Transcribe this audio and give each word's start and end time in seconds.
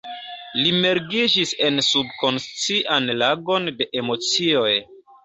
Li 0.59 0.69
mergiĝis 0.85 1.51
en 1.67 1.77
subkonscian 1.87 3.11
lagon 3.23 3.69
de 3.83 3.89
emocioj. 4.03 4.73